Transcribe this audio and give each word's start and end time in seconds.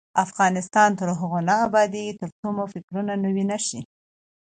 افغانستان 0.25 0.89
تر 0.99 1.07
هغو 1.19 1.39
نه 1.49 1.53
ابادیږي، 1.67 2.17
ترڅو 2.19 2.47
مو 2.55 2.65
فکرونه 2.73 3.13
نوي 3.25 3.43
نشي. 3.51 3.81